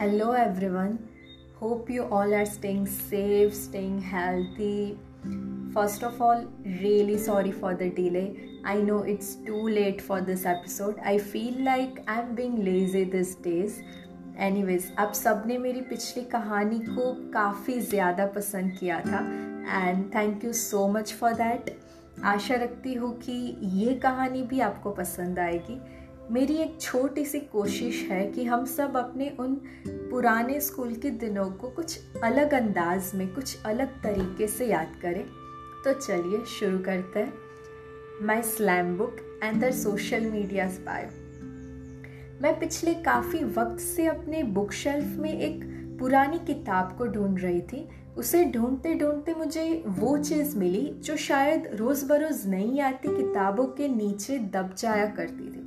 [0.00, 0.32] Hello
[0.68, 0.96] everyone
[1.62, 4.92] hope you all are staying safe staying healthy
[5.74, 8.22] first of all really sorry for the delay
[8.66, 13.04] I know it's too late for this episode I feel like I am being lazy
[13.04, 13.74] this days
[14.62, 19.24] anyways आप सबने मेरी पिछली कहानी को काफ़ी ज़्यादा पसंद किया था
[19.80, 21.76] and thank you so much for that
[22.24, 23.32] आशा रखती हूँ कि
[23.62, 25.80] ये कहानी भी आपको पसंद आएगी।
[26.30, 29.54] मेरी एक छोटी सी कोशिश है कि हम सब अपने उन
[29.88, 35.24] पुराने स्कूल के दिनों को कुछ अलग अंदाज में, कुछ अलग तरीके से याद करें।
[35.84, 37.32] तो चलिए शुरू करते हैं।
[38.22, 41.08] My slam book and the social media bio
[42.42, 45.64] मैं पिछले काफ़ी वक्त से अपने बुक शेल्फ में एक
[46.00, 51.70] पुरानी किताब को ढूंढ रही थी। उसे ढूंढते ढूंढते मुझे वो चीज़ मिली, जो शायद
[51.74, 55.66] रोज़ बरोज़ नहीं आती किताबों के नीचे दब जाया करती थी।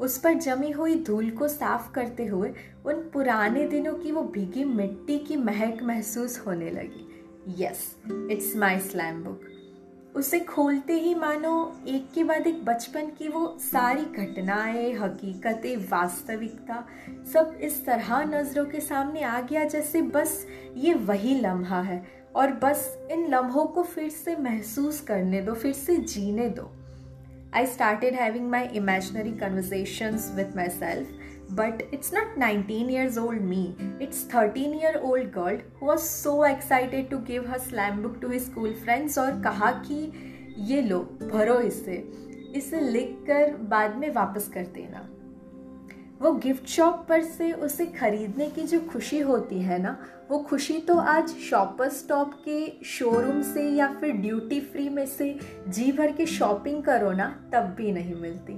[0.00, 2.52] उस पर जमी हुई धूल को साफ़ करते हुए
[2.86, 7.10] उन पुराने दिनों की वो भीगी मिट्टी की महक महसूस होने लगी।
[7.58, 7.96] Yes
[8.30, 9.40] it's my slam book
[10.16, 16.86] उसे खोलते ही मानो एक के बाद एक बचपन की वो सारी घटनाएँ, हकीकतें, वास्तविकता
[17.32, 20.46] सब इस तरह नज़रों के सामने आ गया जैसे बस
[20.76, 25.72] ये वही लम्हा है। और बस इन लम्हों को फिर से महसूस करने दो, फिर
[25.72, 26.72] से जीने दो।
[27.56, 31.06] I started having my imaginary conversations with myself.
[31.50, 36.42] But it's not 19 years old me, it's 13 year old girl who was so
[36.44, 39.98] excited to give her slam book to his school friends और कहा कि
[40.70, 41.96] ये लो भरो इससे
[42.56, 45.06] इसे लिख कर बाद में वापस कर देना
[46.24, 49.96] वो गिफ्ट शॉप पर से उसे खरीदने की जो खुशी होती है ना,
[50.30, 55.38] वो खुशी तो आज शॉपर स्टॉप के शोरूम से या फिर ड्यूटी फ्री में से
[55.68, 58.52] जी भर के शॉपिंग करो ना, तब भी नहीं मिलती।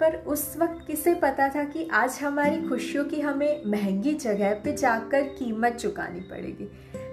[0.00, 4.72] पर उस वक्त किसे पता था कि आज हमारी खुशियों की हमें महँगी जगह पे
[4.72, 6.70] जाकर कीमत चुकानी पड़ेगी।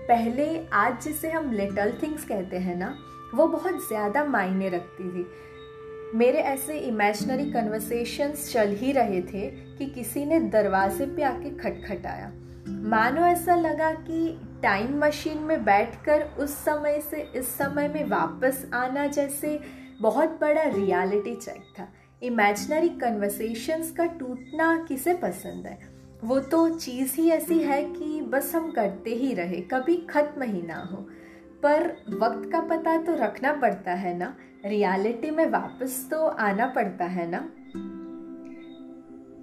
[0.08, 2.96] पहले आज जिसे हम लिटल थिंग्स कहते हैं ना,
[3.36, 5.28] वो बहुत ज़्यादा मायने रखती थी।
[6.13, 12.31] मेरे ऐसे इमेजनरी कन्वर्सेशंस चल ही रहे थे कि किसी ने दरवाजे पे आके खटखटाया।
[12.90, 18.69] मानो ऐसा लगा कि टाइम मशीन में बैठकर उस समय से इस समय में वापस
[18.74, 19.59] आना जैसे
[20.01, 21.88] बहुत बड़ा रियलिटी चेक था।
[22.24, 25.80] इमेजनरी कन्वर्सेशंस का टूटना किसे पसंद है?
[26.24, 30.62] वो तो चीज़ ही ऐसी है कि बस हम करते ही रहे, कभी ख़त्म ही
[30.62, 31.07] ना हो।
[31.66, 34.38] पर वक्त का पता तो रखना पड़ता है ना?
[34.66, 37.51] रियलिटी में वापस तो आना पड़ता है ना?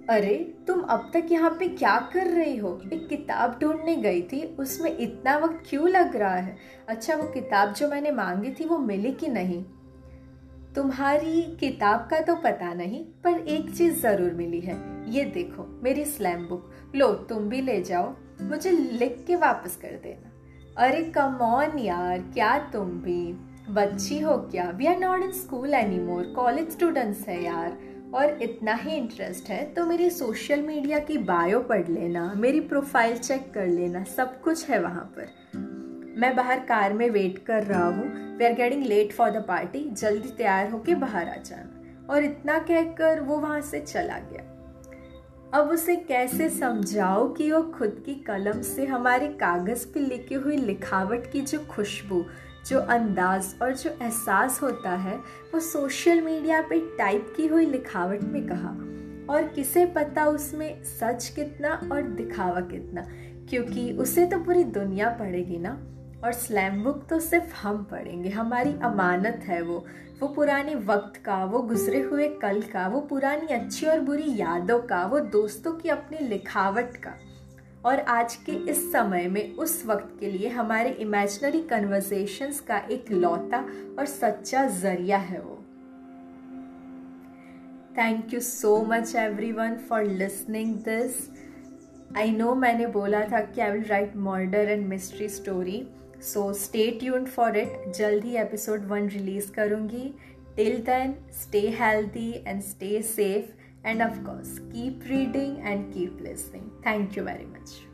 [0.09, 2.81] अरे, तुम अब तक यहाँ पे क्या कर रही हो?
[2.93, 6.57] एक किताब ढूँढने गई थी, उसमें इतना वक्त क्यों लग रहा है?
[6.87, 9.63] अच्छा वो किताब जो मैंने मांगी थी, वो मिली कि नहीं?
[10.75, 16.05] तुम्हारी किताब का तो पता नहीं, पर एक चीज़ ज़रूर मिली है। ये देखो, मेरी
[16.05, 20.30] स्लैम बुक लो, तुम भी ले जाओ। मुझे लिख के वापस कर देना।
[20.77, 23.33] अरे कम ऑन यार, क्या तुम भी?
[23.69, 24.69] बच्ची हो क्या?
[24.69, 27.77] We are not in school any more college students है यार।
[28.13, 33.17] और इतना ही इंटरेस्ट है तो मेरी सोशल मीडिया की बायो पढ़ लेना, मेरी प्रोफ़ाइल
[33.17, 37.85] चेक कर लेना, सब कुछ है वहाँ पर। मैं बाहर कार में वेट कर रहा
[37.85, 42.23] हूँ। We are getting late for the party जल्दी तैयार होके बाहर आ जाना। और
[42.23, 44.50] इतना कहकर वो वहाँ से चला गया।
[45.53, 50.57] अब उसे कैसे समझाओ कि वो खुद की कलम से हमारे कागज़ पे लिखी हुई
[50.57, 52.25] लिखावट की जो खुशबू,
[52.67, 55.17] जो अंदाज और जो एहसास होता है,
[55.53, 58.69] वो सोशल मीडिया पे टाइप की हुई लिखावट में कहा।
[59.33, 63.07] और किसे पता उसमें सच कितना और दिखावा कितना?
[63.49, 65.87] क्योंकि उसे तो पूरी दुनिया पड़ेगी ना।
[66.23, 69.85] और स्लैम बुक तो सिर्फ़ हम पढ़ेंगे, हमारी अमानत है वो।
[70.21, 74.79] वो पुराने वक्त का, वो गुजरे हुए कल का, वो पुरानी अच्छी और बुरी यादों
[74.79, 77.13] का, वो दोस्तों की अपनी लिखावट का।
[77.85, 83.11] और आज के इस समय में, उस वक्त के लिए हमारे इमेजनरी कन्वर्सेशंस का एक
[83.11, 83.59] लौता
[83.99, 85.57] और सच्चा ज़रिया है वो।
[87.97, 89.15] Thank you so much
[89.51, 91.29] everyone for listening this
[92.17, 95.87] I know मैंने बोला था कि I will write murder and mystery story
[96.23, 100.13] so stay tuned for it जल्द ही एपिसोड वन रिलीज़ करूँगी.
[100.55, 107.17] Till then stay healthy and stay safe and of course keep reading and keep listening thank
[107.17, 107.90] you very much